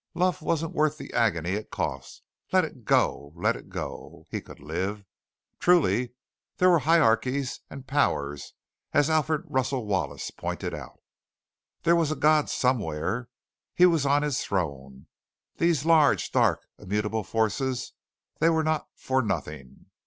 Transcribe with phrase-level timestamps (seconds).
[0.15, 2.23] Love wasn't worth the agony it cost.
[2.51, 3.33] Let it go.
[3.35, 4.25] Let it go.
[4.31, 5.05] He could live.
[5.59, 6.15] Truly
[6.57, 8.55] there were hierarchies and powers,
[8.93, 10.99] as Alfred Russel Wallace pointed out.
[11.83, 13.29] There was a God somewhere.
[13.75, 15.05] He was on His throne.
[15.57, 17.93] These large, dark, immutable forces,
[18.39, 19.85] they were not for nothing.